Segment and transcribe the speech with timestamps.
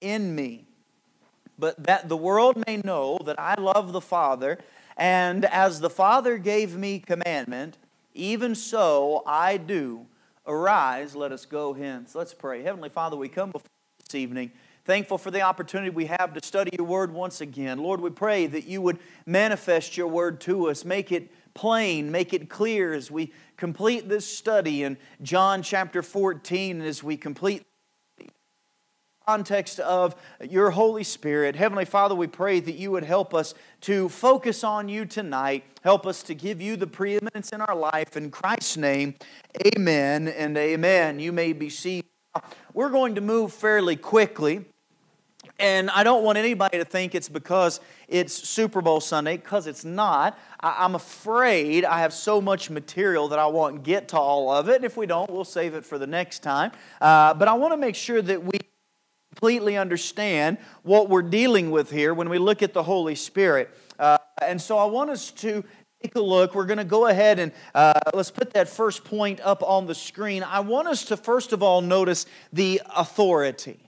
[0.00, 0.66] in me,
[1.58, 4.58] but that the world may know that I love the Father,
[4.96, 7.78] and as the Father gave me commandment,
[8.14, 10.06] even so I do.
[10.46, 12.14] Arise, let us go hence.
[12.14, 12.62] Let's pray.
[12.62, 13.68] Heavenly Father, we come before
[14.04, 14.50] this evening.
[14.84, 17.78] Thankful for the opportunity we have to study your word once again.
[17.78, 22.32] Lord, we pray that you would manifest your word to us, make it plain, make
[22.32, 27.62] it clear as we complete this study in John chapter 14, as we complete
[29.26, 30.16] context of
[30.48, 31.54] your Holy Spirit.
[31.54, 35.64] Heavenly Father, we pray that you would help us to focus on you tonight.
[35.82, 38.16] Help us to give you the preeminence in our life.
[38.16, 39.14] In Christ's name,
[39.76, 41.20] amen and amen.
[41.20, 42.10] You may be seated.
[42.74, 44.64] We're going to move fairly quickly.
[45.58, 49.84] And I don't want anybody to think it's because it's Super Bowl Sunday, because it's
[49.84, 50.38] not.
[50.58, 54.70] I, am afraid I have so much material that I won't get to all of
[54.70, 54.76] it.
[54.76, 56.72] And if we don't, we'll save it for the next time.
[57.00, 58.58] Uh, but I want to make sure that we
[59.30, 63.70] completely understand what we're dealing with here when we look at the Holy Spirit.
[63.98, 65.64] Uh, and so I want us to
[66.02, 66.54] take a look.
[66.54, 69.94] We're going to go ahead and uh, let's put that first point up on the
[69.94, 70.42] screen.
[70.42, 73.78] I want us to first of all notice the authority.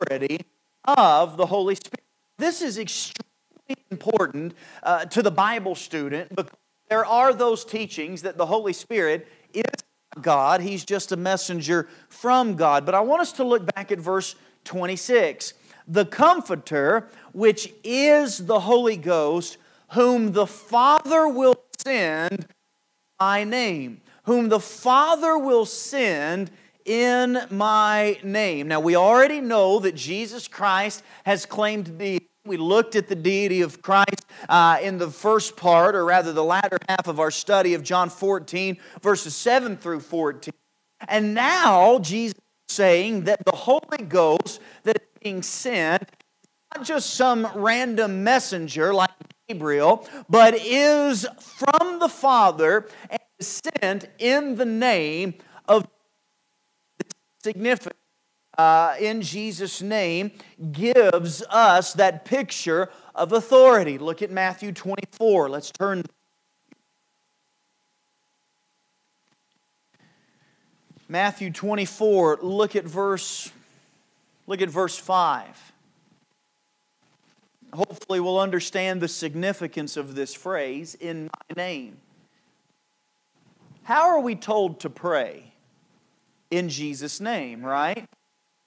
[0.00, 0.40] Authority
[0.84, 2.04] of the Holy Spirit.
[2.38, 6.52] This is extremely important uh, to the Bible student because
[6.88, 9.62] there are those teachings that the Holy Spirit is
[10.20, 12.84] God, he's just a messenger from God.
[12.84, 15.54] But I want us to look back at verse 26.
[15.86, 19.56] The Comforter, which is the Holy Ghost,
[19.92, 22.46] whom the Father will send
[23.20, 24.00] my name.
[24.24, 26.50] Whom the Father will send
[26.84, 28.68] in my name.
[28.68, 33.14] Now, we already know that Jesus Christ has claimed to be we looked at the
[33.14, 37.30] deity of Christ uh, in the first part, or rather the latter half of our
[37.30, 40.52] study of John 14, verses 7 through 14.
[41.06, 46.84] And now Jesus is saying that the Holy Ghost that is being sent is not
[46.84, 49.10] just some random messenger like
[49.48, 55.34] Gabriel, but is from the Father and is sent in the name
[55.68, 55.86] of
[57.44, 57.99] significant
[58.60, 60.32] uh, in Jesus' name
[60.70, 63.96] gives us that picture of authority.
[63.96, 65.48] Look at Matthew 24.
[65.48, 66.04] Let's turn.
[71.08, 73.50] Matthew 24, look at verse
[74.46, 75.72] look at verse 5.
[77.72, 81.96] Hopefully we'll understand the significance of this phrase in my name.
[83.84, 85.52] How are we told to pray?
[86.50, 88.06] In Jesus' name, right?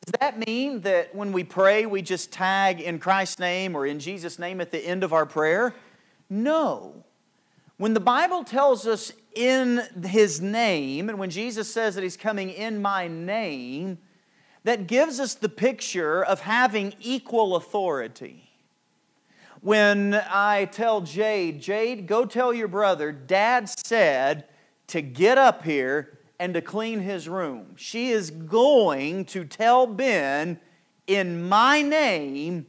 [0.05, 3.99] Does that mean that when we pray, we just tag in Christ's name or in
[3.99, 5.73] Jesus' name at the end of our prayer?
[6.29, 7.05] No.
[7.77, 12.49] When the Bible tells us in His name, and when Jesus says that He's coming
[12.49, 13.97] in my name,
[14.65, 18.49] that gives us the picture of having equal authority.
[19.61, 24.45] When I tell Jade, Jade, go tell your brother, Dad said
[24.87, 27.75] to get up here and to clean his room.
[27.75, 30.59] She is going to tell Ben
[31.07, 32.67] in my name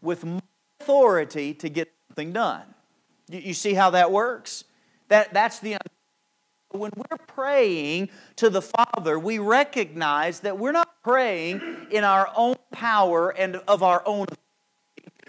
[0.00, 0.40] with my
[0.80, 2.62] authority to get something done.
[3.28, 4.64] You, you see how that works?
[5.08, 5.76] That, that's the
[6.70, 11.60] when we're praying to the Father, we recognize that we're not praying
[11.92, 14.26] in our own power and of our own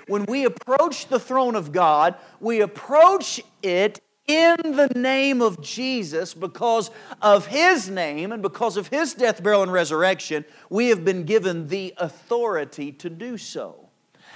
[0.08, 6.34] when we approach the throne of God, we approach it in the name of Jesus,
[6.34, 6.90] because
[7.22, 11.68] of His name and because of His death, burial, and resurrection, we have been given
[11.68, 13.90] the authority to do so.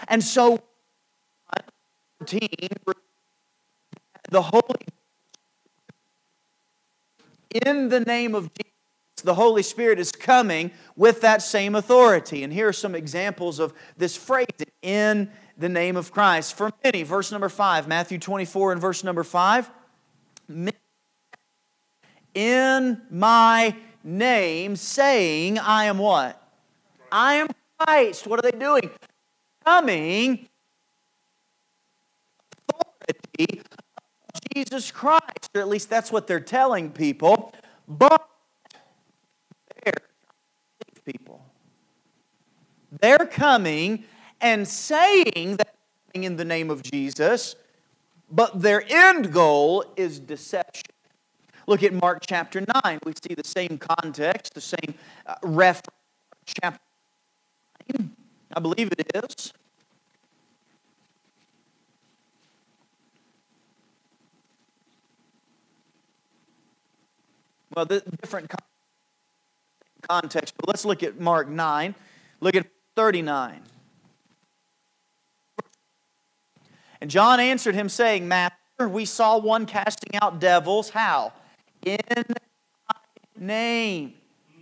[0.08, 0.60] And so,
[4.30, 4.76] the Holy
[7.66, 12.44] in the name of Jesus, the Holy Spirit is coming with that same authority.
[12.44, 14.48] And here are some examples of this phrase
[14.82, 16.56] in the name of Christ.
[16.56, 19.24] For many, verse number 5, Matthew 24 and verse number
[20.50, 20.74] 5
[22.34, 26.42] in my name, saying, I am what?
[27.12, 27.48] I am
[27.80, 28.28] Christ.
[28.28, 28.90] What are they doing?
[29.66, 30.48] Coming
[32.70, 37.54] authority of Jesus Christ, or at least that's what they're telling people.
[37.88, 38.28] But
[39.84, 39.94] they're
[41.06, 41.46] people.
[43.02, 44.06] They're coming
[44.42, 45.76] and saying that
[46.14, 47.56] in the name of Jesus,
[48.32, 50.86] but their end goal is deception.
[51.68, 53.00] Look at Mark chapter 9.
[53.06, 54.96] We see the same context, the same
[55.26, 55.96] uh, reference.
[56.46, 56.80] Chapter
[57.98, 58.12] 9,
[58.56, 59.54] I believe it is.
[67.76, 68.52] Well, the different
[70.02, 71.94] context, but let's look at Mark 9.
[72.42, 72.66] Look at
[72.96, 73.62] 39.
[77.02, 80.90] And John answered him, saying, Master, we saw one casting out devils.
[80.90, 81.34] How?
[81.86, 82.96] In thy
[83.38, 84.14] name.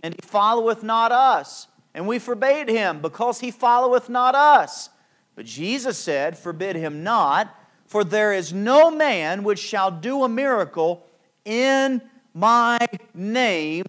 [0.02, 1.66] And he followeth not us.
[1.94, 4.90] And we forbade him, because he followeth not us.
[5.34, 7.54] But Jesus said, Forbid him not,
[7.86, 11.06] for there is no man which shall do a miracle
[11.44, 12.02] in
[12.34, 12.78] my
[13.14, 13.84] name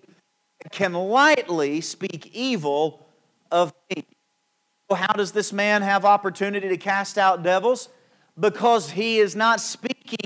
[0.63, 3.05] that can lightly speak evil
[3.51, 4.05] of me.
[4.89, 7.89] So how does this man have opportunity to cast out devils?
[8.39, 10.19] Because he is not speaking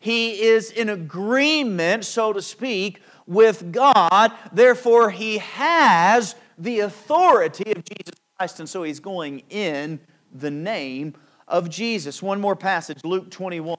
[0.00, 4.32] he is in agreement, so to speak, with God.
[4.52, 10.00] Therefore, he has the authority of Jesus Christ, and so he's going in
[10.30, 11.14] the name
[11.48, 12.22] of Jesus.
[12.22, 13.78] One more passage, Luke 21.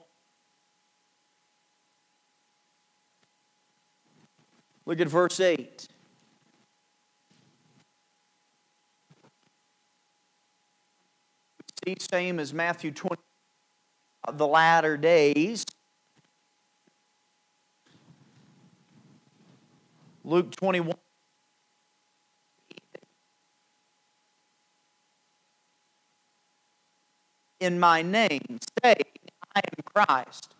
[4.84, 5.86] Look at verse 8.
[11.98, 13.22] Same as Matthew 20,
[14.26, 15.64] uh, the latter days.
[20.24, 20.96] Luke 21.
[27.60, 28.96] In my name, say,
[29.54, 30.54] I am Christ,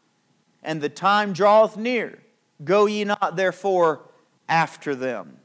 [0.63, 2.21] and the time draweth near.
[2.63, 4.03] Go ye not therefore
[4.49, 5.39] after them.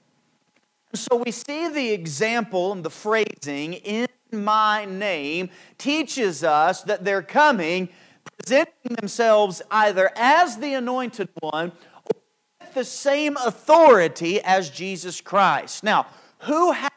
[0.93, 7.21] So we see the example and the phrasing in my name teaches us that they're
[7.21, 7.89] coming,
[8.37, 11.71] presenting themselves either as the anointed one
[12.05, 12.21] or
[12.59, 15.83] with the same authority as Jesus Christ.
[15.83, 16.07] Now,
[16.39, 16.89] who has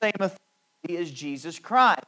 [0.00, 2.04] the same authority as Jesus Christ?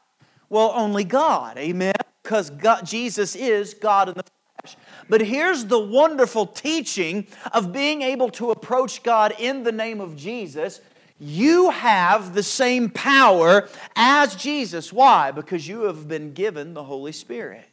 [0.48, 1.94] Well, only God, amen?
[2.22, 4.24] Because God, Jesus is God in the
[4.62, 4.76] flesh.
[5.08, 10.16] but here's the wonderful teaching of being able to approach God in the name of
[10.16, 10.80] Jesus.
[11.26, 13.66] You have the same power
[13.96, 14.92] as Jesus.
[14.92, 15.30] Why?
[15.30, 17.64] Because you have been given the Holy Spirit.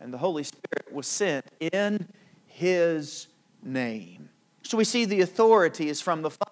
[0.00, 2.06] And the Holy Spirit was sent in
[2.46, 3.28] His
[3.62, 4.28] name.
[4.64, 6.50] So we see the authority is from the Father.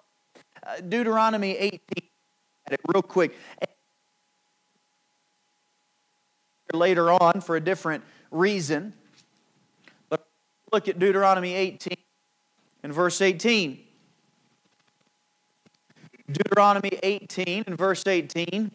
[0.65, 1.79] Uh, Deuteronomy 18,
[2.65, 3.37] at it real quick.
[6.73, 8.93] Later on, for a different reason.
[10.09, 10.25] But
[10.71, 11.95] look at Deuteronomy 18
[12.81, 13.82] and verse 18.
[16.31, 18.71] Deuteronomy 18 and verse 18.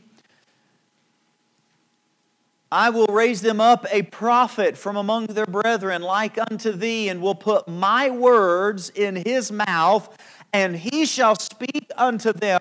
[2.70, 7.22] I will raise them up a prophet from among their brethren, like unto thee, and
[7.22, 10.14] will put my words in his mouth,
[10.52, 12.60] and he shall speak unto them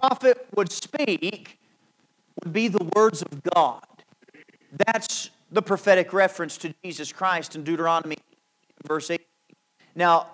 [0.00, 1.59] prophet would speak
[2.42, 3.84] would be the words of God.
[4.86, 8.16] That's the prophetic reference to Jesus Christ in Deuteronomy
[8.86, 9.20] verse 8.
[9.94, 10.28] Now,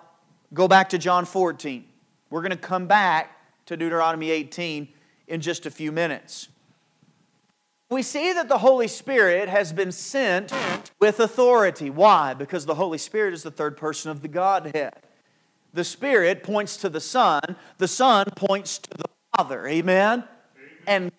[0.53, 1.85] go back to John 14.
[2.29, 4.87] We're going to come back to Deuteronomy 18
[5.27, 6.49] in just a few minutes.
[7.89, 10.51] We see that the Holy Spirit has been sent
[10.99, 11.89] with authority.
[11.89, 12.33] Why?
[12.33, 14.93] Because the Holy Spirit is the third person of the Godhead.
[15.73, 17.41] The Spirit points to the Son,
[17.77, 19.05] the Son points to the
[19.35, 19.67] Father.
[19.67, 20.23] Amen?
[20.23, 20.27] Amen.
[20.85, 21.11] And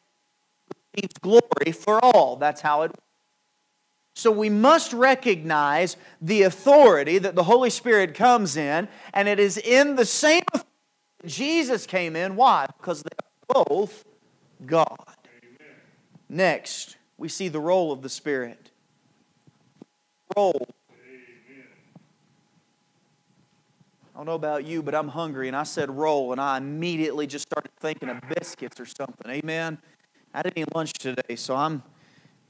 [0.95, 2.37] receives glory for all.
[2.37, 3.01] That's how it works.
[4.15, 9.57] so we must recognize the authority that the Holy Spirit comes in, and it is
[9.57, 10.67] in the same authority
[11.27, 12.37] Jesus came in.
[12.37, 12.67] Why?
[12.79, 14.05] Because they are both
[14.65, 14.97] God.
[15.43, 15.75] Amen.
[16.29, 18.71] Next, we see the role of the Spirit.
[20.37, 20.69] Role
[24.19, 27.29] I don't know about you, but I'm hungry, and I said roll, and I immediately
[27.29, 29.31] just started thinking of biscuits or something.
[29.31, 29.79] Amen.
[30.39, 31.83] I didn't eat lunch today, so I'm.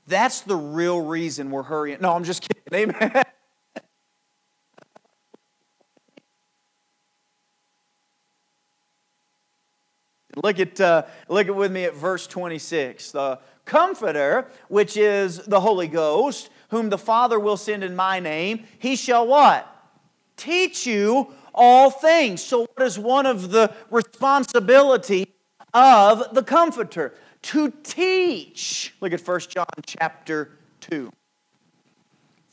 [0.06, 2.02] That's the real reason we're hurrying.
[2.02, 2.94] No, I'm just kidding.
[2.94, 3.22] Amen.
[10.44, 13.12] Look at, uh, look at with me at verse 26.
[13.12, 18.64] The Comforter, which is the Holy Ghost, whom the Father will send in my name,
[18.78, 19.66] he shall what?
[20.36, 22.42] Teach you all things.
[22.42, 25.34] So, what is one of the responsibility
[25.72, 27.14] of the Comforter?
[27.48, 28.94] To teach.
[29.00, 30.50] Look at 1 John chapter
[30.80, 31.10] 2.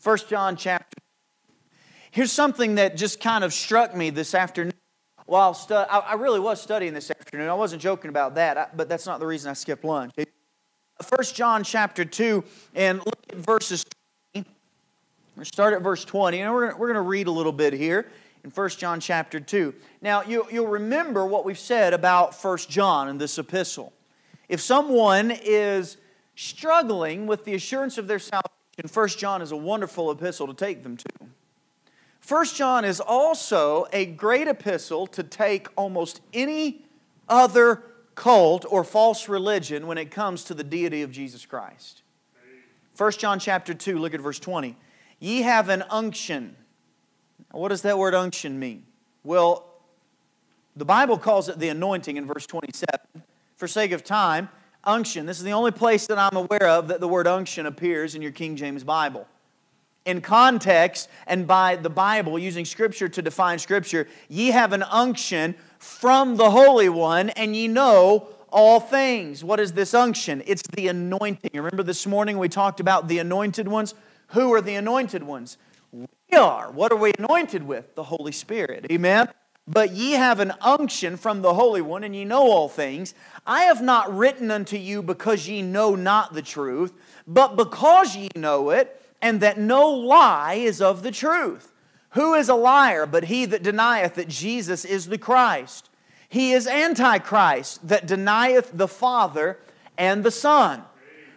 [0.02, 0.98] 1 John chapter.
[2.12, 4.72] Here's something that just kind of struck me this afternoon.
[5.26, 7.50] While stu- I really was studying this afternoon.
[7.50, 10.14] I wasn't joking about that, but that's not the reason I skipped lunch.
[10.16, 10.28] 1
[11.34, 12.42] John chapter 2,
[12.74, 13.86] and look at verses
[14.32, 14.48] 20.
[15.36, 18.08] We're start at verse 20, and we're, we're going to read a little bit here
[18.46, 19.74] in 1 John chapter 2.
[20.02, 23.92] Now, you, you'll remember what we've said about 1 John in this epistle.
[24.48, 25.98] If someone is
[26.36, 28.52] struggling with the assurance of their salvation,
[28.92, 31.10] 1 John is a wonderful epistle to take them to.
[32.28, 36.86] 1 John is also a great epistle to take almost any
[37.30, 37.84] other
[38.16, 42.02] cult or false religion when it comes to the deity of Jesus Christ.
[42.98, 44.76] 1 John chapter 2, look at verse 20.
[45.20, 46.56] Ye have an unction.
[47.52, 48.86] What does that word unction mean?
[49.24, 49.66] Well,
[50.76, 52.90] the Bible calls it the anointing in verse 27.
[53.56, 54.50] For sake of time,
[54.84, 55.26] unction.
[55.26, 58.22] This is the only place that I'm aware of that the word unction appears in
[58.22, 59.28] your King James Bible.
[60.06, 65.56] In context and by the Bible, using Scripture to define Scripture, ye have an unction
[65.80, 69.44] from the Holy One, and ye know all things.
[69.44, 70.44] What is this unction?
[70.46, 71.52] It's the anointing.
[71.54, 73.96] Remember this morning we talked about the anointed ones?
[74.30, 75.58] Who are the anointed ones?
[75.92, 76.08] We
[76.38, 76.72] are.
[76.72, 77.96] What are we anointed with?
[77.96, 78.86] The Holy Spirit.
[78.92, 79.30] Amen?
[79.68, 83.16] But ye have an unction from the Holy One, and ye know all things.
[83.48, 86.94] I have not written unto you because ye know not the truth,
[87.26, 91.72] but because ye know it, and that no lie is of the truth.
[92.12, 95.90] Who is a liar but he that denieth that Jesus is the Christ?
[96.30, 99.60] He is Antichrist that denieth the Father
[99.98, 100.84] and the Son.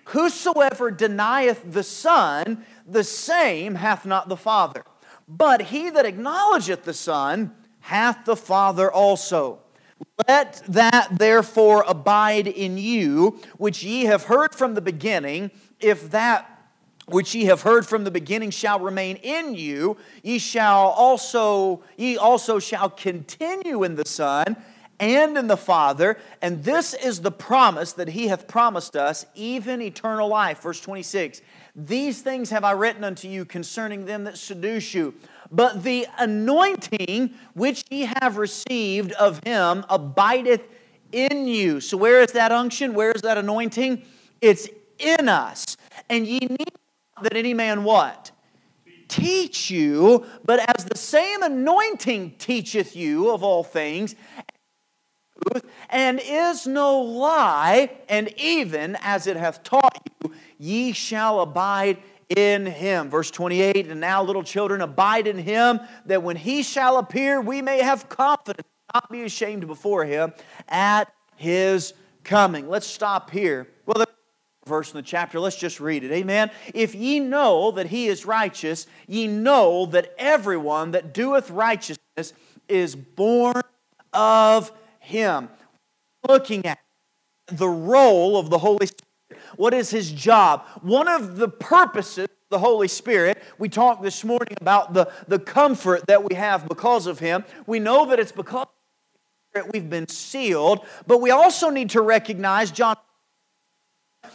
[0.07, 4.85] Whosoever denieth the Son, the same hath not the Father.
[5.27, 7.55] But he that acknowledgeth the Son,
[7.88, 9.61] hath the Father also.
[10.28, 15.50] Let that therefore abide in you, which ye have heard from the beginning.
[15.80, 16.71] If that
[17.07, 22.18] which ye have heard from the beginning shall remain in you, ye shall also ye
[22.18, 24.57] also shall continue in the Son
[25.00, 29.80] and in the Father, and this is the promise that he hath promised us, even
[29.80, 30.61] eternal life.
[30.61, 31.40] Verse 26.
[31.75, 35.14] These things have I written unto you concerning them that seduce you.
[35.50, 40.62] But the anointing which ye have received of him abideth
[41.12, 41.81] in you.
[41.81, 42.95] So, where is that unction?
[42.95, 44.02] Where is that anointing?
[44.40, 45.76] It's in us.
[46.09, 46.73] And ye need
[47.17, 48.31] not that any man what?
[49.09, 54.14] Teach you, but as the same anointing teacheth you of all things,
[55.88, 61.99] and is no lie, and even as it hath taught you, ye shall abide
[62.29, 63.11] in him.
[63.11, 67.63] Verse 28 And now, little children, abide in him, that when he shall appear, we
[67.63, 70.33] may have confidence, not be ashamed before him
[70.69, 71.95] at his
[72.25, 72.69] coming.
[72.69, 73.69] Let's stop here.
[73.87, 74.05] Well,
[74.69, 75.41] verse in the chapter.
[75.41, 76.13] Let's just read it.
[76.13, 76.51] Amen.
[76.75, 82.35] If ye know that he is righteous, ye know that everyone that doeth righteousness
[82.69, 83.63] is born
[84.13, 84.71] of
[85.01, 85.49] him.
[86.29, 86.79] Looking at
[87.47, 89.08] the role of the Holy Spirit
[89.59, 90.65] what is his job?
[90.83, 95.41] One of the purposes of the Holy Spirit, we talked this morning about the, the
[95.41, 97.45] comfort that we have because of him.
[97.67, 98.69] We know that it's because
[99.73, 102.97] we've been sealed, but we also need to recognize, John,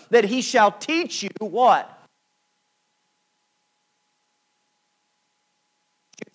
[0.10, 1.90] that he shall teach you what?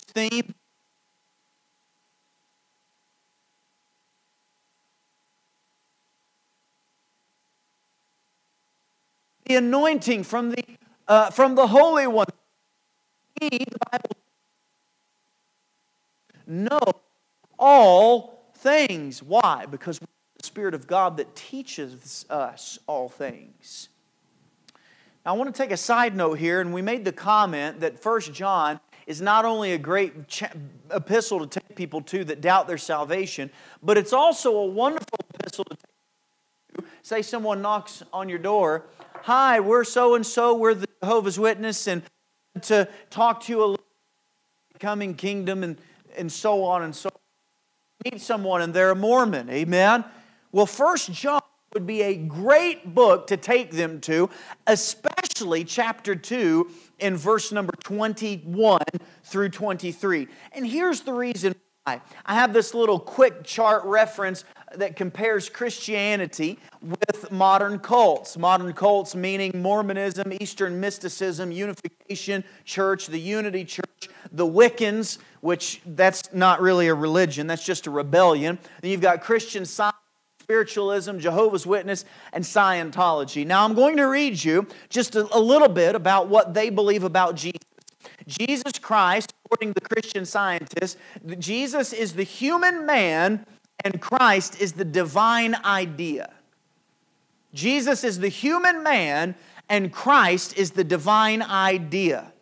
[0.07, 0.55] Theme
[9.49, 10.65] the anointing from the,
[11.09, 12.27] uh, from the Holy One.
[13.41, 14.17] He, the Bible,
[16.47, 16.81] know
[17.59, 19.23] all things.
[19.23, 19.67] Why?
[19.67, 20.07] Because the
[20.43, 23.89] Spirit of God that teaches us all things.
[25.25, 27.99] Now, I want to take a side note here, and we made the comment that
[27.99, 30.45] First John is not only a great ch-
[30.91, 33.51] epistle to take people to that doubt their salvation,
[33.83, 36.85] but it's also a wonderful epistle to take to.
[37.03, 38.85] Say someone knocks on your door
[39.23, 42.03] Hi, we're so and so, we're the Jehovah's Witness, and
[42.63, 43.85] to talk to you a little
[44.79, 45.77] coming kingdom and,
[46.17, 48.13] and so on and so on.
[48.13, 50.05] Meet someone and they're a Mormon, amen?
[50.53, 51.43] Well, First John
[51.75, 54.31] would be a great book to take them to,
[54.67, 56.71] especially chapter 2
[57.01, 58.81] in verse number 21
[59.25, 60.29] through 23.
[60.53, 62.01] And here's the reason why.
[62.25, 64.45] I have this little quick chart reference
[64.77, 68.37] that compares Christianity with modern cults.
[68.37, 76.33] Modern cults meaning Mormonism, Eastern mysticism, Unification Church, the Unity Church, the Wiccans, which that's
[76.33, 78.59] not really a religion, that's just a rebellion.
[78.83, 79.95] Then you've got Christian Science
[80.49, 83.47] spiritualism, Jehovah's Witness, and Scientology.
[83.47, 87.05] Now, I'm going to read you just a, a, little bit about what they believe
[87.05, 87.61] about Jesus.
[88.27, 90.97] Jesus Christ, according to the Christian scientists,
[91.39, 93.45] Jesus is the human man
[93.85, 96.33] and Christ is the divine idea.
[97.55, 99.35] Jesus is the human man,
[99.69, 102.33] and Christ is the divine idea.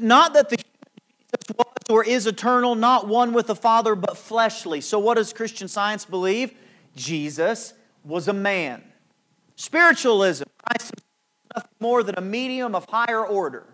[0.00, 4.80] Not that the Jesus was or is eternal, not one with the Father, but fleshly.
[4.80, 6.52] So, what does Christian science believe?
[6.96, 7.74] Jesus
[8.04, 8.82] was a man.
[9.56, 11.04] Spiritualism, Christ is
[11.54, 13.66] nothing more than a medium of higher order.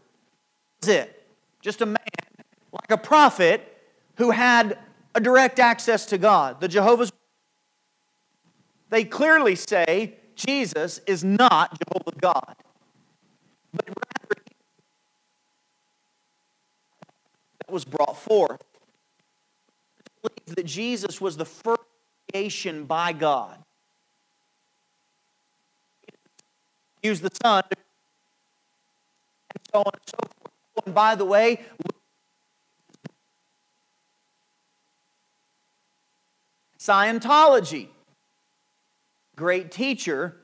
[0.80, 1.26] That's it.
[1.60, 1.96] Just a man,
[2.72, 3.68] like a prophet,
[4.16, 4.78] who had
[5.14, 6.60] a direct access to God.
[6.60, 7.12] The Jehovah's
[8.92, 12.56] they clearly say Jesus is not Jehovah God,
[13.72, 14.42] but rather
[17.58, 18.62] that was brought forth.
[20.20, 21.80] Believe That Jesus was the first
[22.30, 23.56] creation by God.
[27.02, 27.80] Use the Son, and
[29.72, 30.52] so on and so forth.
[30.76, 31.62] Oh, and by the way,
[36.82, 37.86] Scientology,
[39.36, 40.34] great teacher,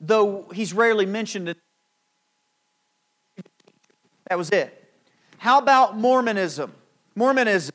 [0.00, 1.52] though he's rarely mentioned.
[4.28, 4.94] That was it.
[5.38, 6.72] How about Mormonism?
[7.16, 7.74] Mormonism.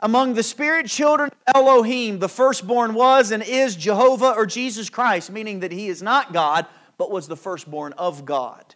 [0.00, 5.32] Among the spirit children of Elohim, the firstborn was and is Jehovah or Jesus Christ,
[5.32, 6.66] meaning that he is not God,
[6.98, 8.74] but was the firstborn of God,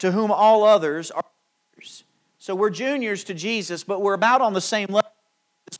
[0.00, 1.24] to whom all others are.
[2.38, 5.10] So we're juniors to Jesus, but we're about on the same level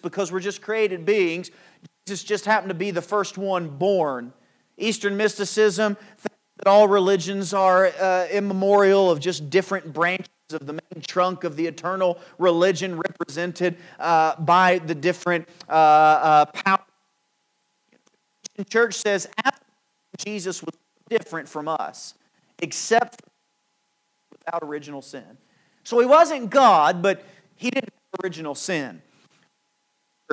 [0.03, 1.51] because we're just created beings.
[2.11, 4.33] Jesus just happened to be the first one born.
[4.77, 5.97] Eastern mysticism,
[6.57, 11.55] that all religions are uh, immemorial of just different branches of the main trunk of
[11.55, 16.81] the eternal religion represented uh, by the different uh, uh, powers.
[18.57, 19.29] The church says
[20.19, 20.75] Jesus was
[21.09, 22.15] different from us,
[22.59, 23.23] except
[24.33, 25.39] without original sin.
[25.85, 27.25] So he wasn't God, but
[27.55, 29.01] he didn't have original sin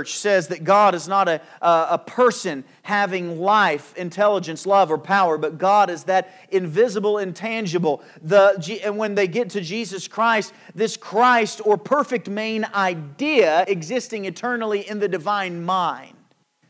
[0.05, 5.57] says that God is not a, a, person having life, intelligence, love, or power, but
[5.57, 8.03] God is that invisible, intangible.
[8.21, 14.25] The, and when they get to Jesus Christ, this Christ or perfect main idea existing
[14.25, 16.15] eternally in the divine mind.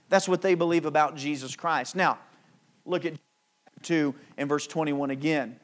[0.08, 1.98] That's what they believe about Jesus Christ.
[1.98, 2.20] Now,
[2.86, 3.16] look at
[3.84, 5.60] 2 and verse 21 again.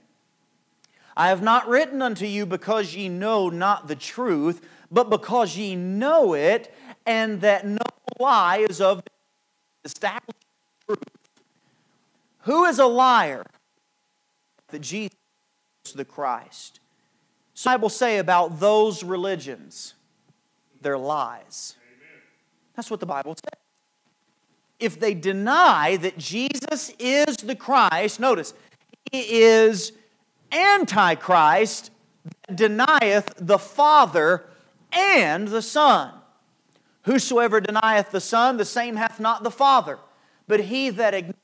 [1.15, 5.75] I have not written unto you because ye know not the truth, but because ye
[5.75, 6.73] know it,
[7.05, 7.79] and that no
[8.19, 9.11] lie is of the
[9.83, 10.45] established
[10.85, 10.99] truth.
[12.41, 13.45] Who is a liar?
[14.69, 15.17] That Jesus
[15.85, 16.79] is the Christ.
[17.55, 19.95] So the Bible say about those religions,
[20.81, 21.75] they're lies.
[22.75, 23.59] That's what the Bible says.
[24.79, 28.53] If they deny that Jesus is the Christ, notice,
[29.11, 29.91] he is
[30.51, 31.91] Antichrist
[32.47, 34.45] that denieth the Father
[34.95, 36.11] and the Son.
[37.03, 39.99] Whosoever denieth the Son, the same hath not the Father.
[40.47, 41.35] But he that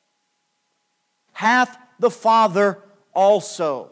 [1.34, 2.80] hath the Father
[3.14, 3.92] also.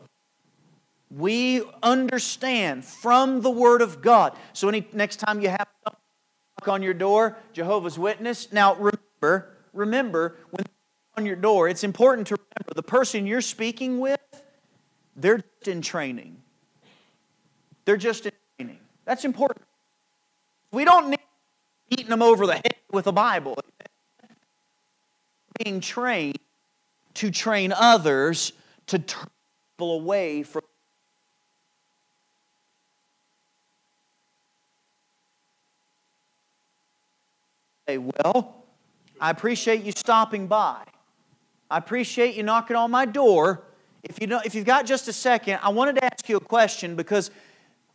[1.10, 4.36] We understand from the Word of God.
[4.54, 8.52] So, any, next time you have knock on your door, Jehovah's Witness.
[8.52, 10.66] Now, remember, remember, when
[11.18, 14.20] on your door, it's important to remember the person you're speaking with,
[15.16, 16.38] they're just in training.
[17.86, 18.32] They're just in.
[19.08, 19.66] That's important.
[20.74, 21.20] We don't need
[21.90, 23.58] beating them over the head with a Bible.
[25.64, 26.38] Being trained
[27.14, 28.52] to train others
[28.88, 29.30] to turn
[29.72, 30.62] people away from.
[37.88, 38.66] Say, well,
[39.22, 40.84] I appreciate you stopping by.
[41.72, 43.64] I appreciate you knocking on my door.
[44.04, 46.42] If, you know, if you've got just a second, I wanted to ask you a
[46.42, 47.32] question because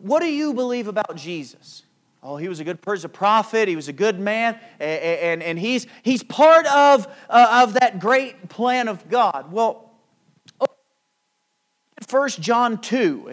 [0.02, 1.84] what do you believe about Jesus?
[2.22, 3.68] Oh, he was a good person, a prophet.
[3.68, 7.98] He was a good man, and, and, and he's, he's part of, uh, of that
[7.98, 9.50] great plan of God.
[9.50, 9.90] Well,
[12.06, 13.32] First John 2,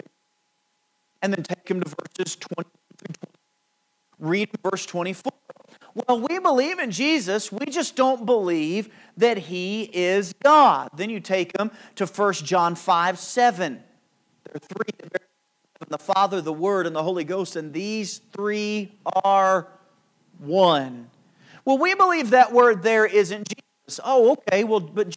[1.22, 4.30] and then take him to verses 20 through 20.
[4.30, 5.32] Read verse 24.
[5.94, 10.90] Well, we believe in Jesus, we just don't believe that he is God.
[10.96, 13.82] Then you take him to First John 5 7.
[14.44, 15.19] There are three
[15.90, 18.92] the Father, the Word, and the Holy Ghost, and these three
[19.24, 19.66] are
[20.38, 21.10] one.
[21.64, 24.00] Well, we believe that word there isn't Jesus.
[24.02, 25.14] Oh, okay, well, but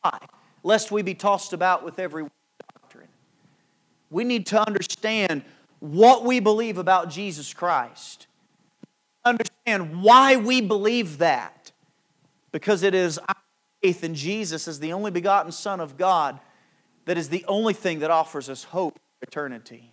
[0.00, 0.18] why?
[0.64, 2.24] Lest we be tossed about with every
[2.72, 3.08] doctrine.
[4.10, 5.42] We need to understand
[5.80, 8.26] what we believe about Jesus Christ.
[9.24, 11.72] Understand why we believe that.
[12.52, 13.36] Because it is our
[13.82, 16.40] faith in Jesus as the only begotten Son of God
[17.04, 19.92] that is the only thing that offers us hope for eternity.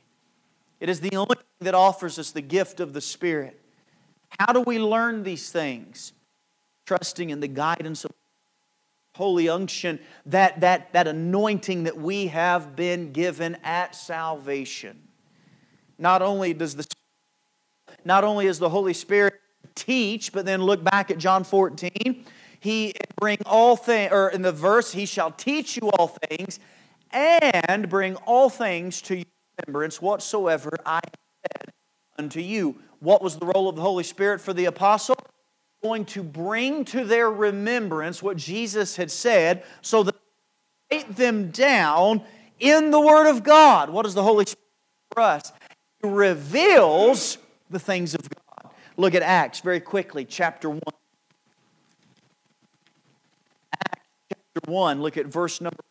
[0.80, 3.60] It is the only thing that offers us the gift of the Spirit.
[4.40, 6.14] How do we learn these things?
[6.86, 8.12] Trusting in the guidance of
[9.16, 14.98] holy unction, that, that, that anointing that we have been given at salvation.
[15.98, 16.86] Not only does the
[18.06, 19.34] not only is the Holy Spirit
[19.76, 22.24] teach, but then look back at John 14.
[22.60, 26.60] He bring all things, or in the verse, he shall teach you all things
[27.12, 29.26] and bring all things to your
[29.66, 31.00] remembrance whatsoever I
[31.42, 31.74] said
[32.18, 32.76] unto you.
[33.00, 35.16] What was the role of the Holy Spirit for the apostle?
[35.82, 40.16] Going to bring to their remembrance what Jesus had said so that
[40.92, 42.22] write them down
[42.60, 43.90] in the Word of God.
[43.90, 44.60] What is the Holy Spirit
[45.14, 45.54] for us?
[46.02, 47.38] He reveals
[47.70, 48.72] the things of God.
[48.98, 50.82] Look at Acts very quickly, chapter 1.
[53.74, 55.84] Acts chapter 1, look at verse number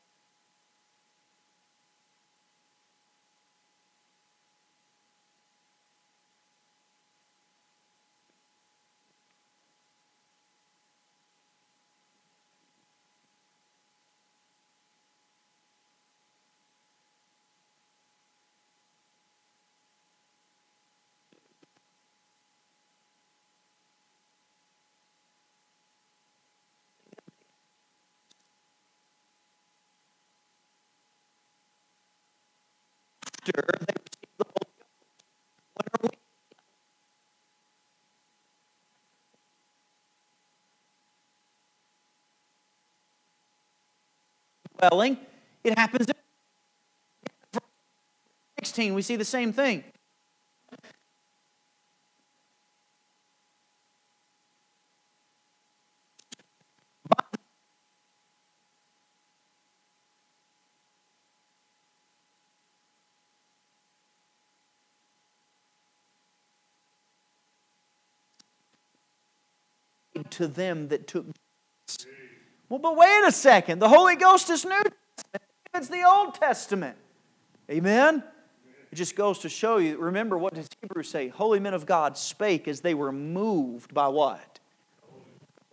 [33.57, 34.93] after they received the Holy Ghost.
[35.75, 36.11] When are we?
[44.79, 45.17] Dwelling,
[45.65, 46.07] it happens.
[48.59, 49.85] 16, we see the same thing.
[70.39, 71.27] To them that took
[72.69, 73.79] well, but wait a second.
[73.79, 75.43] The Holy Ghost is New Testament.
[75.75, 76.97] It's the Old Testament.
[77.71, 78.23] Amen?
[78.93, 79.99] It just goes to show you.
[79.99, 81.29] Remember, what does Hebrews say?
[81.29, 84.61] Holy men of God spake as they were moved by what?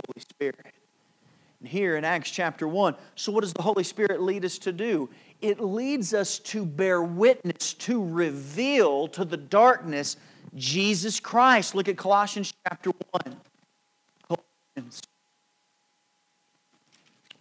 [0.08, 0.74] Holy Spirit.
[1.60, 4.72] And here in Acts chapter 1, so what does the Holy Spirit lead us to
[4.72, 5.10] do?
[5.42, 10.16] It leads us to bear witness, to reveal to the darkness
[10.56, 11.76] Jesus Christ.
[11.76, 12.92] Look at Colossians chapter
[13.26, 13.38] 1.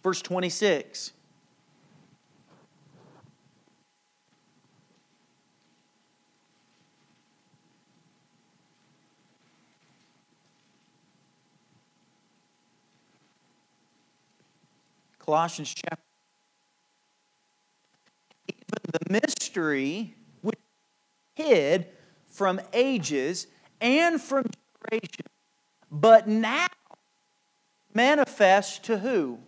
[0.03, 1.11] Verse 26.
[15.19, 16.03] Colossians chapter
[18.47, 20.59] even the mystery which
[21.35, 21.87] hid
[22.27, 23.47] from ages
[23.81, 24.45] and from
[24.91, 25.27] generations,
[25.91, 26.67] but now
[27.95, 29.39] manifest to who?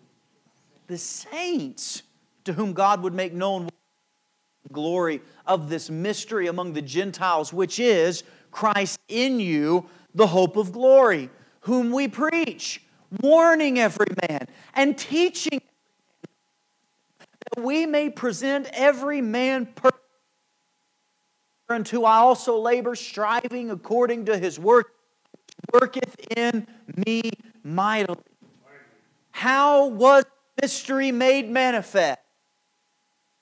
[0.88, 2.04] The saints
[2.46, 7.80] to whom God would make known the glory of this mystery among the Gentiles, which
[7.80, 11.30] is Christ in you, the hope of glory,
[11.62, 12.82] whom we preach,
[13.22, 15.62] warning every man and teaching
[17.20, 19.98] that we may present every man perfect
[21.70, 24.94] unto I also labor, striving according to his work,
[25.74, 26.66] worketh in
[27.06, 27.30] me
[27.64, 28.24] mightily.
[29.38, 30.24] How was
[30.60, 32.18] mystery made manifest?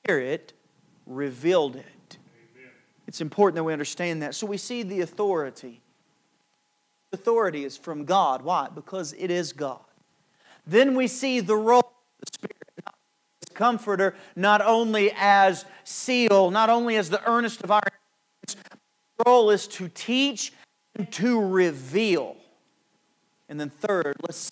[0.03, 0.51] Spirit
[1.05, 2.17] revealed it.
[2.53, 2.69] Amen.
[3.07, 4.35] It's important that we understand that.
[4.35, 5.79] So we see the authority.
[7.13, 8.41] Authority is from God.
[8.41, 8.67] Why?
[8.75, 9.79] Because it is God.
[10.67, 11.85] Then we see the role of
[12.19, 17.81] the Spirit, as comforter, not only as seal, not only as the earnest of our
[19.25, 20.51] role is to teach
[20.97, 22.35] and to reveal.
[23.47, 24.51] And then third, let's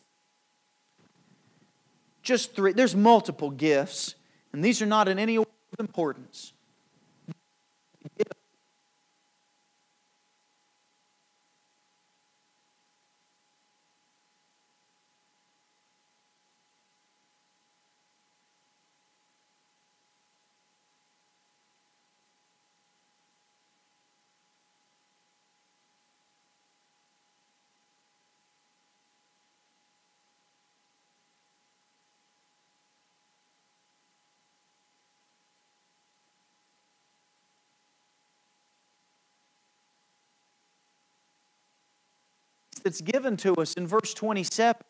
[2.24, 2.74] just three.
[2.74, 4.16] There's multiple gifts,
[4.52, 6.54] and these are not in any order of importance.
[42.84, 44.82] That's given to us in verse 27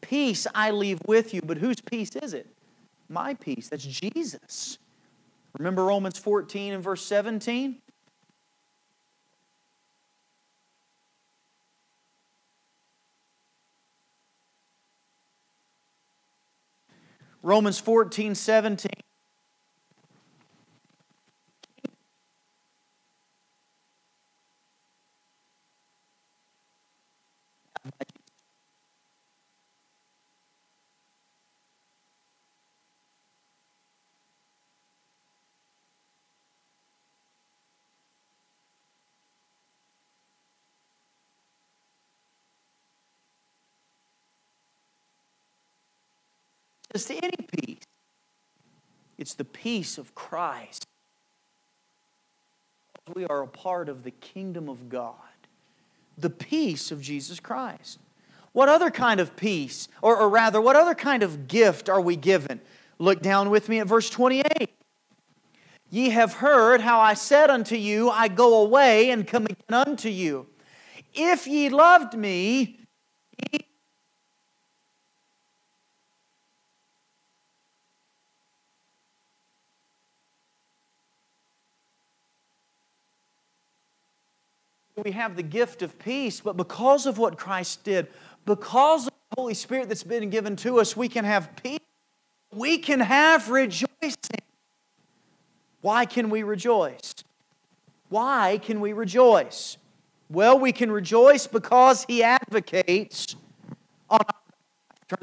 [0.00, 2.46] Peace I leave with you, but whose peace is it?
[3.08, 3.68] My peace.
[3.68, 4.78] That's Jesus.
[5.58, 7.78] Remember Romans 14 and verse 17?
[17.42, 18.90] Romans 14, 17.
[46.98, 47.84] Just any peace.
[49.18, 50.86] It's the peace of Christ.
[53.14, 55.14] We are a part of the kingdom of God,
[56.16, 58.00] the peace of Jesus Christ.
[58.52, 62.16] What other kind of peace, or, or rather, what other kind of gift are we
[62.16, 62.60] given?
[62.98, 64.44] Look down with me at verse 28.
[65.90, 70.08] Ye have heard how I said unto you, I go away and come again unto
[70.08, 70.48] you.
[71.14, 72.80] If ye loved me,
[73.52, 73.67] ye
[85.04, 88.08] we have the gift of peace, but because of what Christ did,
[88.44, 91.78] because of the Holy Spirit that's been given to us, we can have peace.
[92.52, 94.40] We can have rejoicing.
[95.80, 97.14] Why can we rejoice?
[98.08, 99.76] Why can we rejoice?
[100.30, 103.36] Well, we can rejoice because He advocates
[104.10, 105.18] on our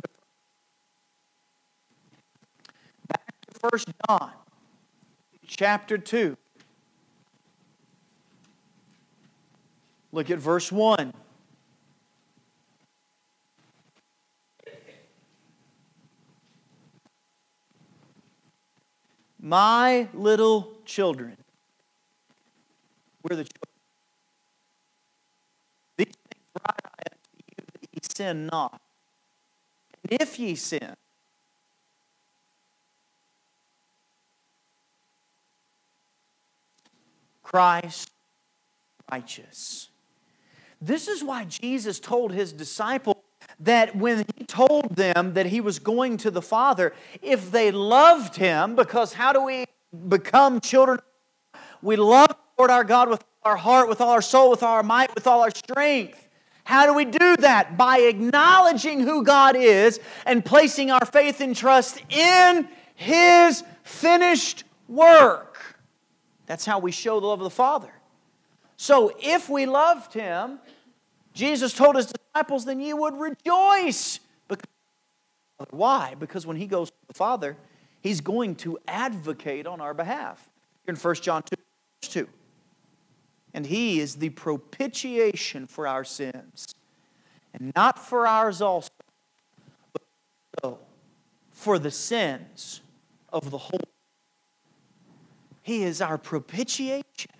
[3.07, 4.31] Back to 1 John,
[5.47, 6.37] chapter 2.
[10.15, 11.13] Look at verse 1.
[19.41, 21.35] My little children.
[23.23, 23.49] We're the children.
[25.97, 28.81] These things write I unto you that ye sin not.
[30.09, 30.95] And if ye sin,
[37.43, 38.11] Christ
[39.11, 39.89] righteous.
[40.85, 43.17] This is why Jesus told his disciples
[43.59, 46.93] that when he told them that he was going to the Father,
[47.23, 49.65] if they loved him, because how do we
[50.07, 50.99] become children?
[51.81, 54.83] We love Lord our God with our heart, with all our soul, with all our
[54.83, 56.27] might, with all our strength.
[56.65, 57.77] How do we do that?
[57.77, 65.79] By acknowledging who God is and placing our faith and trust in His finished work.
[66.45, 67.91] That's how we show the love of the Father.
[68.77, 70.59] So if we loved Him,
[71.35, 74.21] Jesus told His disciples, then you would rejoice.
[74.47, 74.65] Because,
[75.69, 76.15] why?
[76.17, 77.57] Because when He goes to the Father,
[78.01, 80.49] He's going to advocate on our behalf.
[80.87, 81.55] in 1 John 2,
[82.01, 82.27] verse 2.
[83.53, 86.73] And He is the propitiation for our sins.
[87.53, 88.89] And not for ours also,
[89.93, 90.01] but
[90.63, 90.79] also
[91.51, 92.81] for the sins
[93.31, 93.79] of the whole.
[95.61, 97.31] He is our propitiation.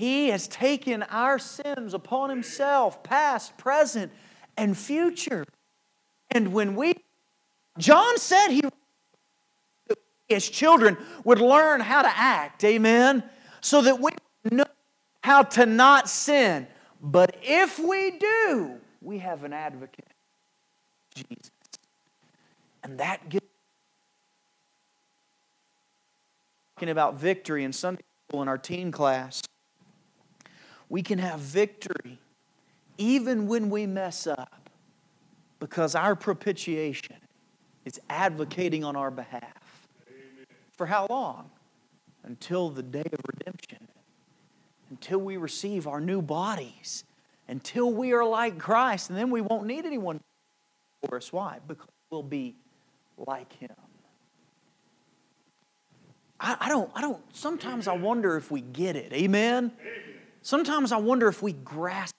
[0.00, 4.10] He has taken our sins upon himself, past, present,
[4.56, 5.44] and future.
[6.30, 6.94] And when we,
[7.76, 8.62] John said he,
[10.30, 13.24] as children, would learn how to act, amen?
[13.60, 14.12] So that we
[14.50, 14.64] know
[15.22, 16.66] how to not sin.
[17.02, 20.14] But if we do, we have an advocate,
[21.14, 21.50] Jesus.
[22.82, 23.44] And that gives
[26.74, 29.42] talking about victory in Sunday school in our teen class
[30.90, 32.18] we can have victory
[32.98, 34.68] even when we mess up
[35.58, 37.16] because our propitiation
[37.86, 39.88] is advocating on our behalf.
[40.08, 40.46] Amen.
[40.72, 41.50] For how long?
[42.24, 43.88] Until the day of redemption,
[44.90, 47.04] until we receive our new bodies,
[47.48, 50.20] until we are like Christ, and then we won't need anyone
[51.02, 51.32] for us.
[51.32, 51.58] Why?
[51.66, 52.56] Because we'll be
[53.16, 53.70] like Him.
[56.42, 59.12] I, don't, I don't, sometimes I wonder if we get it.
[59.12, 59.72] Amen?
[59.78, 60.19] Amen.
[60.42, 62.14] Sometimes I wonder if we grasp.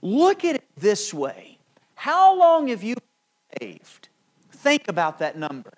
[0.00, 1.58] Look at it this way
[1.94, 2.96] How long have you
[3.60, 4.08] saved?
[4.50, 5.72] Think about that number.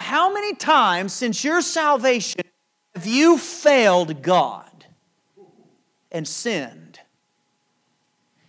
[0.00, 2.42] How many times since your salvation
[2.94, 4.86] have you failed God
[6.10, 7.00] and sinned?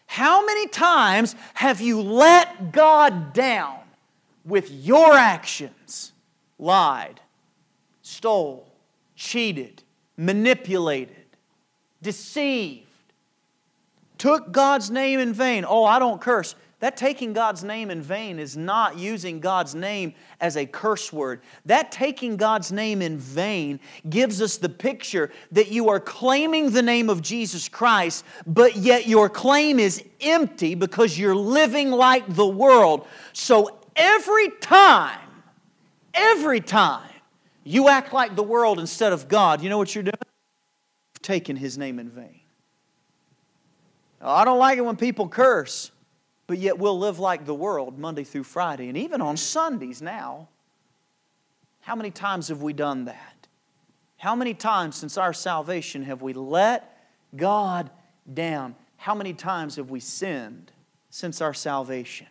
[0.05, 3.79] How many times have you let God down
[4.45, 6.13] with your actions?
[6.57, 7.19] Lied,
[8.01, 8.71] stole,
[9.15, 9.83] cheated,
[10.15, 11.24] manipulated
[12.05, 12.85] deceived,
[14.19, 15.65] took God's name in vain.
[15.67, 16.55] Oh, I don't curse.
[16.79, 21.41] That taking God's name in vain is not using God's name as a curse word.
[21.65, 26.83] That taking God's name in vain gives us the picture that you are claiming the
[26.83, 32.45] name of Jesus Christ, but yet your claim is empty because you're living like the
[32.45, 33.07] world.
[33.33, 35.27] So every time,
[36.13, 37.09] every time
[37.63, 40.34] you act like the world instead of God, you know what you're doing?
[41.25, 42.39] Taken his name in vain.
[44.21, 45.91] I don't like it when people curse,
[46.47, 50.47] but yet we'll live like the world Monday through Friday, and even on Sundays now.
[51.81, 53.47] How many times have we done that?
[54.17, 57.91] How many times since our salvation have we let God
[58.33, 58.75] down?
[58.97, 60.71] How many times have we sinned
[61.09, 62.27] since our salvation?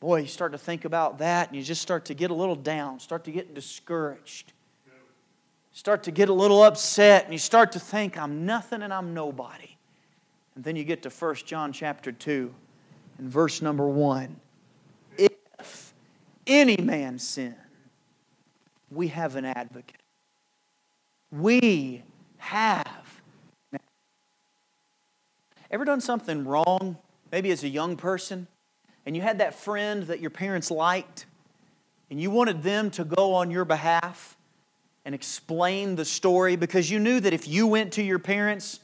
[0.00, 2.54] boy, you start to think about that and you just start to get a little
[2.54, 4.52] down, start to get discouraged,
[5.76, 9.12] start to get a little upset, and you start to think, I'm nothing and I'm
[9.12, 9.76] nobody.
[10.54, 12.54] And then you get to 1 John chapter 2
[13.18, 14.40] and verse number 1.
[15.18, 15.92] If
[16.46, 17.54] any man sin,
[18.90, 20.00] we have an advocate.
[21.30, 22.02] We
[22.38, 23.20] have.
[25.70, 26.96] Ever done something wrong,
[27.30, 28.46] maybe as a young person,
[29.04, 31.26] and you had that friend that your parents liked,
[32.08, 34.38] and you wanted them to go on your behalf
[35.06, 38.80] and explain the story because you knew that if you went to your parents,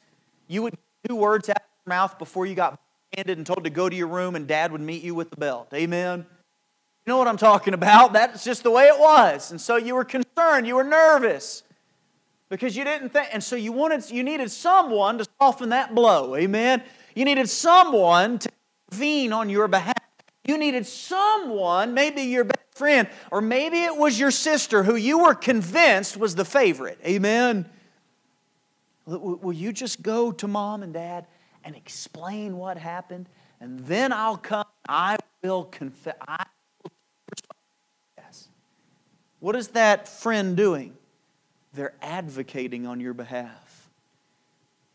[0.46, 2.80] you would two words out of your mouth before you got
[3.16, 5.36] handed and told to go to your room, and dad would meet you with the
[5.36, 5.68] belt.
[5.74, 6.20] Amen?
[6.20, 8.12] You know what I'm talking about?
[8.12, 9.50] That's just the way it was.
[9.50, 11.64] And so you were concerned, you were nervous
[12.48, 16.36] because you didn't think, and so you wanted, you needed someone to soften that blow.
[16.36, 16.84] Amen?
[17.16, 18.48] You needed someone to
[18.92, 19.96] intervene on your behalf.
[20.44, 25.20] You needed someone, maybe your best friend, or maybe it was your sister who you
[25.20, 26.98] were convinced was the favorite.
[27.06, 27.70] Amen?
[29.06, 31.28] Will you just go to mom and dad
[31.62, 33.28] and explain what happened?
[33.60, 36.16] And then I'll come, I will confess.
[36.26, 36.44] I
[36.82, 36.90] will
[38.18, 38.48] yes.
[39.38, 40.96] What is that friend doing?
[41.74, 43.90] They're advocating on your behalf.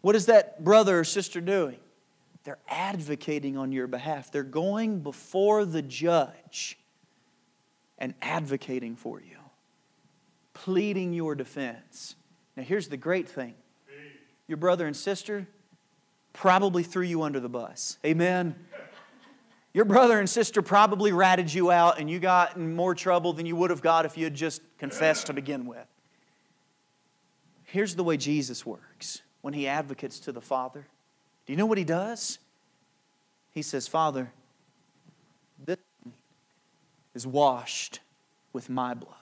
[0.02, 1.80] What is that brother or sister doing?
[2.44, 4.30] They're advocating on your behalf.
[4.30, 6.78] They're going before the judge
[7.98, 9.38] and advocating for you,
[10.54, 12.16] pleading your defense.
[12.56, 13.56] Now, here's the great thing
[14.48, 15.48] your brother and sister
[16.34, 17.98] probably threw you under the bus.
[18.06, 18.56] Amen.
[19.74, 23.46] Your brother and sister probably ratted you out and you got in more trouble than
[23.46, 25.86] you would have got if you had just confessed to begin with.
[27.64, 30.88] Here's the way Jesus works when he advocates to the Father.
[31.46, 32.40] Do you know what he does?
[33.52, 34.32] He says, Father,
[35.64, 35.78] this
[37.18, 38.00] is washed
[38.54, 39.16] with my blood.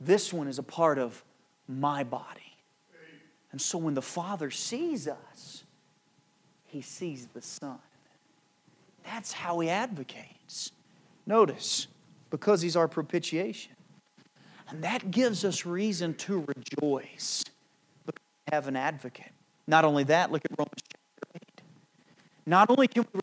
[0.00, 1.24] This one is a part of
[1.66, 2.54] my body.
[3.50, 5.64] And so when the Father sees us,
[6.66, 7.80] he sees the Son.
[9.04, 10.70] That's how he advocates.
[11.26, 11.88] Notice,
[12.30, 13.72] because he's our propitiation.
[14.68, 17.42] And that gives us reason to rejoice
[18.06, 19.32] because we have an advocate.
[19.66, 21.62] Not only that, look at Romans chapter 8.
[22.46, 23.20] Not only can we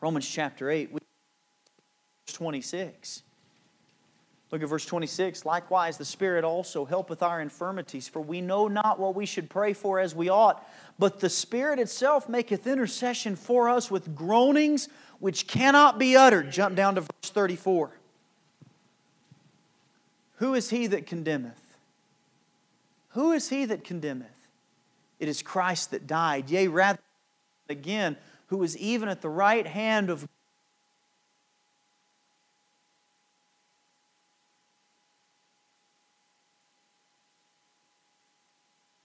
[0.00, 1.00] Romans chapter 8, verse
[2.34, 3.22] 26.
[4.50, 5.44] Look at verse 26.
[5.44, 9.72] Likewise, the Spirit also helpeth our infirmities, for we know not what we should pray
[9.72, 10.66] for as we ought.
[10.98, 14.88] But the Spirit itself maketh intercession for us with groanings
[15.20, 16.50] which cannot be uttered.
[16.50, 17.90] Jump down to verse 34.
[20.38, 21.76] Who is he that condemneth?
[23.10, 24.28] Who is he that condemneth?
[25.20, 26.98] It is Christ that died, yea, rather,
[27.68, 28.16] again,
[28.50, 30.28] who is even at the right hand of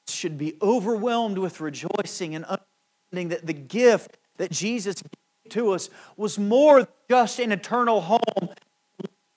[0.08, 5.92] should be overwhelmed with rejoicing and understanding that the gift that Jesus gave to us
[6.18, 8.50] was more than just an eternal home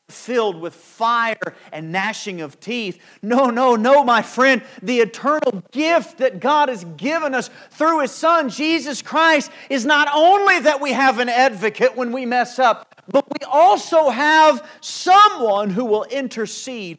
[0.09, 2.99] filled with fire and gnashing of teeth.
[3.23, 4.63] No, no, no, my friend.
[4.83, 10.09] The eternal gift that God has given us through His Son, Jesus Christ, is not
[10.15, 15.71] only that we have an advocate when we mess up, but we also have someone
[15.71, 16.99] who will intercede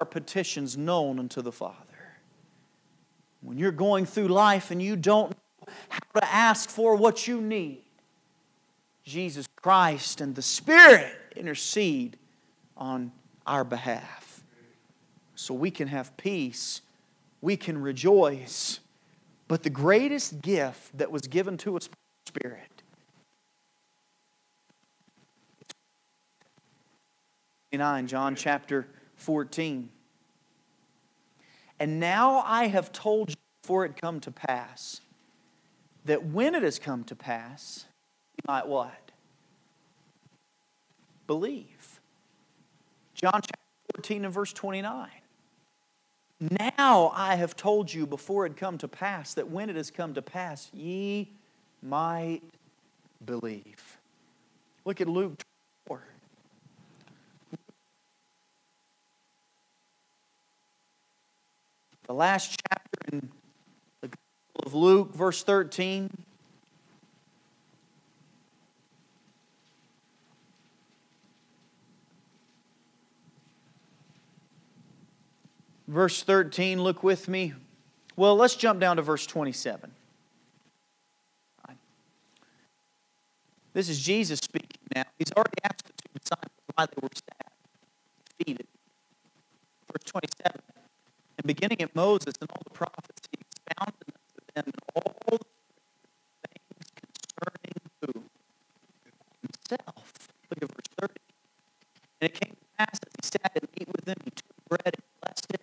[0.00, 1.76] our petitions known unto the Father.
[3.42, 7.40] When you're going through life and you don't know how to ask for what you
[7.40, 7.82] need,
[9.04, 12.18] Jesus Christ and the Spirit intercede
[12.76, 13.12] on
[13.46, 14.42] our behalf.
[15.34, 16.82] So we can have peace,
[17.40, 18.80] we can rejoice.
[19.48, 21.94] But the greatest gift that was given to us by
[22.24, 22.70] the Spirit
[28.06, 28.86] John chapter
[29.16, 29.90] 14.
[31.78, 35.00] And now I have told you before it come to pass,
[36.04, 37.86] that when it has come to pass,
[38.46, 39.10] might what?
[41.26, 42.00] Believe.
[43.14, 43.56] John chapter
[43.96, 45.08] 14 and verse 29.
[46.40, 50.14] Now I have told you before it come to pass that when it has come
[50.14, 51.28] to pass, ye
[51.82, 52.40] might
[53.24, 53.98] believe.
[54.84, 55.38] Look at Luke
[55.86, 56.02] 4.
[62.06, 63.28] The last chapter in
[64.00, 66.10] the Gospel of Luke, verse 13.
[75.90, 77.52] Verse 13, look with me.
[78.14, 79.90] Well, let's jump down to verse 27.
[83.72, 85.02] This is Jesus speaking now.
[85.18, 87.50] He's already asked the two disciples why they were sad,
[88.38, 88.68] defeated.
[89.92, 90.60] Verse 27.
[91.38, 95.38] And beginning at Moses and all the prophets, he expounded to them all the
[96.46, 98.22] things concerning who?
[99.42, 100.28] Himself.
[100.50, 101.14] Look at verse 30.
[102.20, 104.94] And it came to pass as he sat and ate with them, he took bread
[104.94, 105.09] and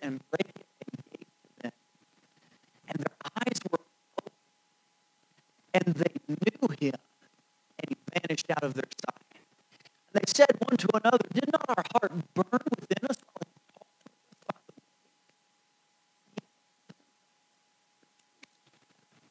[0.02, 1.72] and brake it and gave to them.
[2.88, 3.78] And their eyes were
[4.18, 4.32] open,
[5.74, 7.00] and they knew him
[7.80, 9.42] and he vanished out of their sight.
[10.12, 13.16] And they said one to another, Did not our heart burn within us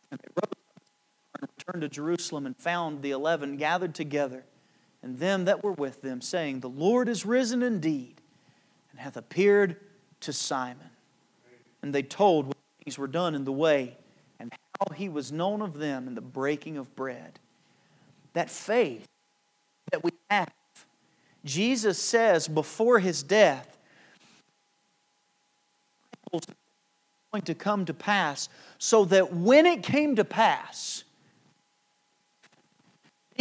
[0.10, 0.41] And they
[1.39, 4.45] and returned to Jerusalem and found the eleven gathered together,
[5.03, 8.22] and them that were with them, saying, The Lord is risen indeed,
[8.91, 9.76] and hath appeared
[10.22, 10.89] to Simon.
[11.82, 13.97] And they told what things were done in the way,
[14.39, 17.39] and how he was known of them in the breaking of bread
[18.34, 19.07] that faith
[19.91, 20.53] that we have.
[21.43, 23.78] Jesus says before his death,
[26.32, 28.47] going to come to pass,
[28.78, 31.03] so that when it came to pass,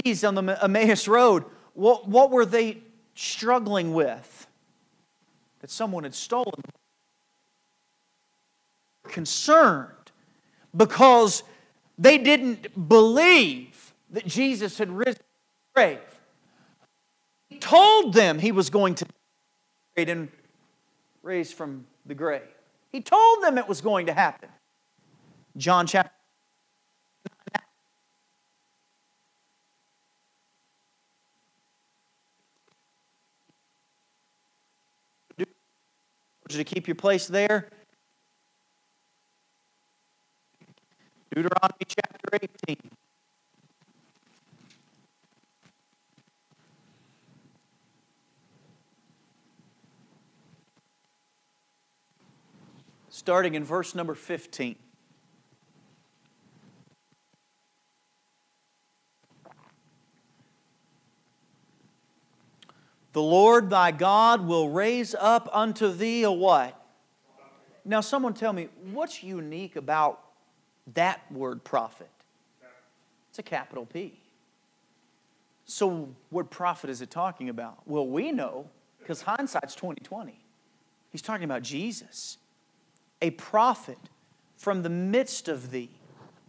[0.03, 2.79] these on the Emmaus Road, what, what were they
[3.15, 4.46] struggling with?
[5.67, 6.63] That someone had stolen.
[9.03, 10.13] Concerned
[10.77, 11.43] because
[11.99, 15.25] they didn't believe that Jesus had risen from
[15.75, 16.21] the grave.
[17.49, 19.07] He told them he was going to
[19.97, 20.29] and
[21.25, 22.43] raise from the grave.
[22.93, 24.51] He told them it was going to happen.
[25.57, 26.16] John chapter
[36.57, 37.69] you to keep your place there.
[41.31, 42.77] Deuteronomy chapter 18.
[53.09, 54.77] starting in verse number 15.
[63.17, 66.79] The Lord thy God will raise up unto thee a what?
[67.83, 70.21] Now, someone tell me, what's unique about
[70.93, 72.11] that word prophet?
[73.31, 74.21] It's a capital P.
[75.65, 77.79] So, what prophet is it talking about?
[77.87, 80.39] Well, we know because hindsight's 2020.
[81.11, 82.37] He's talking about Jesus
[83.23, 84.11] a prophet
[84.59, 85.89] from the midst of thee,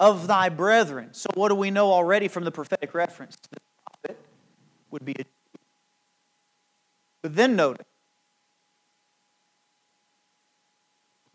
[0.02, 1.14] of thy brethren.
[1.14, 3.38] So, what do we know already from the prophetic reference?
[3.38, 4.20] The prophet
[4.92, 5.37] would be a.
[7.28, 7.86] But then notice,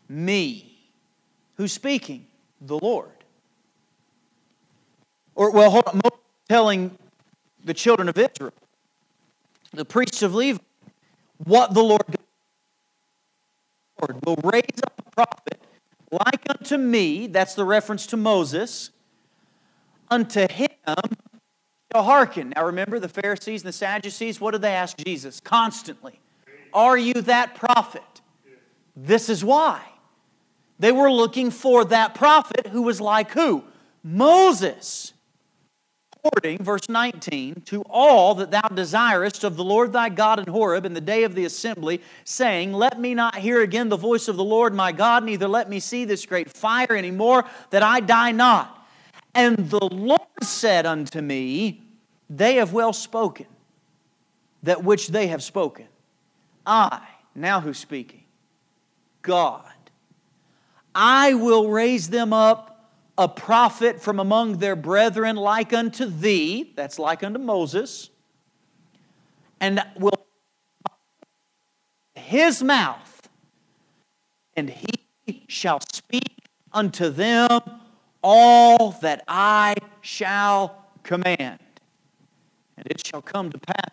[0.09, 0.75] me.
[1.57, 2.25] Who's speaking?
[2.61, 3.11] The Lord.
[5.35, 6.01] Or, well, hold on.
[6.49, 6.97] telling
[7.63, 8.53] the children of Israel,
[9.71, 10.57] the priests of Levi,
[11.43, 12.17] what the Lord
[14.25, 15.61] will raise up a prophet
[16.11, 18.89] like unto me, that's the reference to Moses,
[20.09, 20.69] unto him
[21.93, 22.53] shall hearken.
[22.55, 26.19] Now remember, the Pharisees and the Sadducees, what did they ask Jesus constantly?
[26.73, 28.01] Are you that prophet?
[28.95, 29.81] This is why.
[30.79, 33.63] They were looking for that prophet who was like who?
[34.03, 35.13] Moses
[36.25, 40.85] according, verse 19, to all that thou desirest of the Lord thy God in Horeb
[40.85, 44.37] in the day of the assembly, saying, Let me not hear again the voice of
[44.37, 47.99] the Lord my God, neither let me see this great fire any more, that I
[47.99, 48.87] die not.
[49.35, 51.82] And the Lord said unto me,
[52.35, 53.45] They have well spoken,
[54.63, 55.85] that which they have spoken.
[56.65, 57.01] I,
[57.35, 58.23] now who's speaking?
[59.21, 59.61] God.
[60.95, 66.97] I will raise them up a prophet from among their brethren like unto thee, that's
[66.97, 68.09] like unto Moses,
[69.59, 70.11] and will
[72.15, 73.29] his mouth,
[74.55, 77.61] and he shall speak unto them
[78.23, 81.59] all that I shall command.
[82.83, 83.91] And it shall come to pass,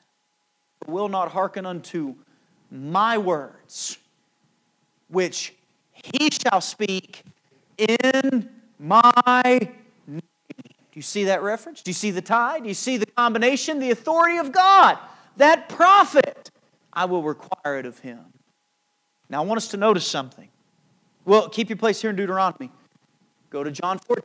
[0.86, 2.16] will not hearken unto
[2.70, 3.98] my words,
[5.08, 5.54] which
[5.92, 7.22] he shall speak
[7.78, 9.12] in my
[10.06, 10.22] name.
[10.92, 11.82] Do you see that reference?
[11.82, 12.58] Do you see the tie?
[12.58, 13.78] Do you see the combination?
[13.78, 14.98] The authority of God.
[15.36, 16.50] That prophet,
[16.92, 18.18] I will require it of him.
[19.28, 20.48] Now, I want us to notice something.
[21.24, 22.72] Well, keep your place here in Deuteronomy.
[23.50, 24.24] Go to John 14.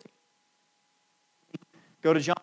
[2.02, 2.38] Go to John.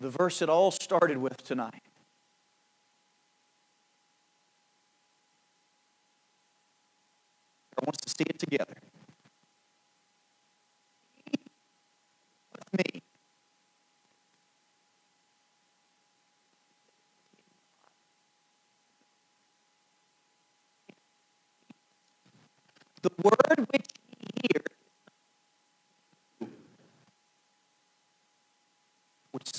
[0.00, 1.82] the verse it all started with tonight.
[7.78, 8.76] I want us to see it together.
[12.52, 13.02] With me.
[23.02, 23.86] The word which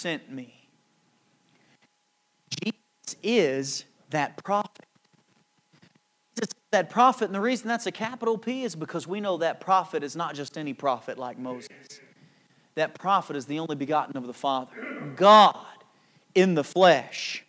[0.01, 0.67] sent me.
[2.63, 4.85] Jesus is that prophet.
[6.35, 9.59] Jesus that prophet, and the reason that's a capital P is because we know that
[9.59, 11.69] prophet is not just any prophet like Moses.
[12.75, 14.71] That prophet is the only begotten of the Father,
[15.15, 15.65] God
[16.33, 17.45] in the flesh.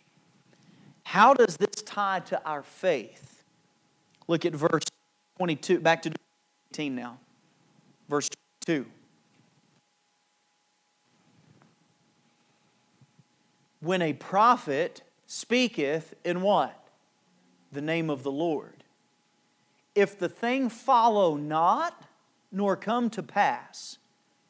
[1.05, 3.43] How does this tie to our faith?
[4.27, 4.83] Look at verse
[5.37, 6.11] 22, back to
[6.73, 7.17] 18 now.
[8.09, 8.29] Verse
[8.65, 8.85] 2.
[13.83, 16.87] When a prophet speaketh in what?
[17.73, 18.85] The name of the Lord.
[19.93, 22.01] If the thing follow not,
[22.49, 23.97] nor come to pass,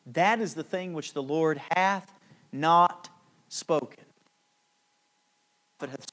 [0.06, 2.14] that is the thing which the Lord hath
[2.52, 3.10] not
[3.50, 4.06] spoken.
[5.80, 6.06] But hath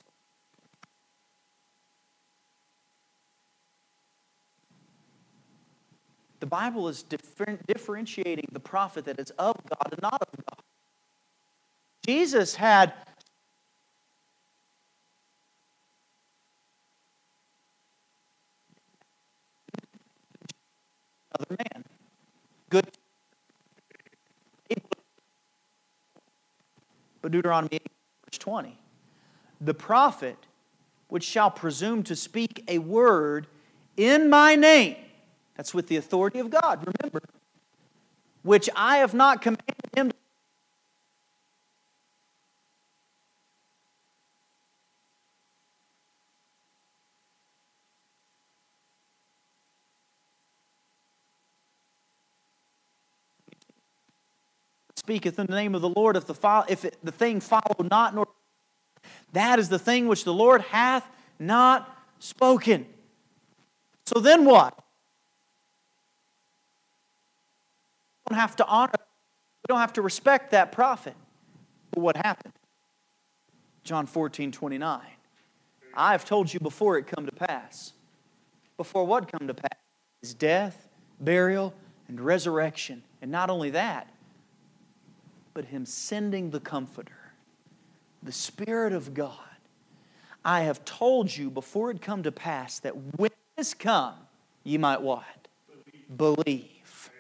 [6.39, 10.65] The Bible is different, differentiating the prophet that is of God and not of God.
[12.07, 12.95] Jesus had
[21.39, 21.85] another man.
[22.69, 22.87] Good.
[27.20, 27.83] But Deuteronomy 8,
[28.27, 28.79] verse 20.
[29.61, 30.37] The prophet
[31.09, 33.47] which shall presume to speak a word
[33.97, 34.97] in my name
[35.57, 37.21] that's with the authority of God, remember.
[38.43, 40.11] Which I have not commanded him
[54.95, 57.85] to speaketh in the name of the Lord, if the, if it, the thing follow
[57.91, 58.29] not, nor
[59.33, 61.05] that is the thing which the Lord hath
[61.37, 62.87] not spoken.
[64.07, 64.79] So then what?
[68.29, 71.17] We don't have to honor, we don't have to respect that prophet.
[71.91, 72.55] But what happened?
[73.83, 75.01] John 14, 29.
[75.93, 77.95] I have told you before it come to pass.
[78.77, 79.79] Before what come to pass?
[80.21, 80.89] His death,
[81.19, 81.75] burial,
[82.07, 83.03] and resurrection.
[83.21, 84.07] And not only that,
[85.55, 87.33] but him sending the Comforter,
[88.23, 89.35] the Spirit of God.
[90.45, 94.15] I have told you before it come to pass that when this come,
[94.65, 95.25] ye might what?
[96.17, 96.41] Believe.
[96.45, 97.11] Believe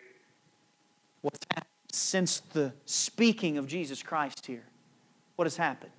[1.23, 4.65] what's happened since the speaking of Jesus Christ here.
[5.37, 5.93] What has happened?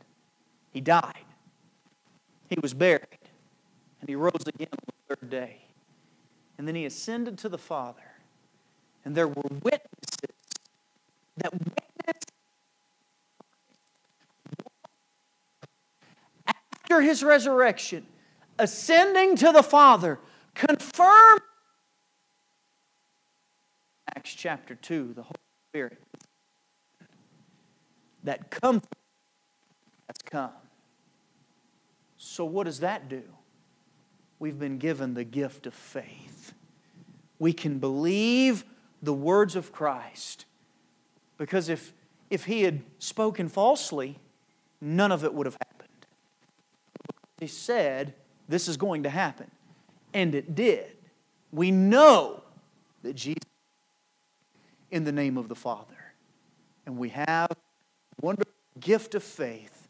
[0.71, 1.25] He died,
[2.49, 3.05] he was buried,
[3.99, 5.57] and he rose again on the third day.
[6.57, 7.99] And then he ascended to the Father.
[9.03, 10.37] And there were witnesses
[11.37, 11.90] that witnessed
[16.91, 18.05] after his resurrection,
[18.59, 20.19] ascending to the Father,
[20.53, 21.39] confirmed
[24.13, 25.35] Acts chapter 2, the Holy
[25.71, 26.01] Spirit.
[28.25, 28.89] That comfort
[30.07, 30.51] has come.
[32.17, 33.23] So, what does that do?
[34.37, 36.53] We've been given the gift of faith.
[37.39, 38.65] We can believe
[39.01, 40.45] the words of Christ.
[41.37, 41.93] Because if,
[42.29, 44.19] if he had spoken falsely,
[44.81, 45.70] none of it would have happened.
[47.41, 48.13] He said,
[48.47, 49.49] This is going to happen.
[50.13, 50.95] And it did.
[51.51, 52.43] We know
[53.03, 53.43] that Jesus
[54.91, 56.13] in the name of the Father.
[56.85, 57.55] And we have a
[58.21, 59.87] wonderful gift of faith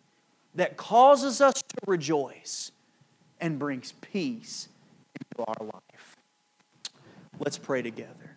[0.56, 2.72] that causes us to rejoice
[3.40, 4.70] and brings peace
[5.20, 6.16] into our life.
[7.40, 8.31] Let's pray together.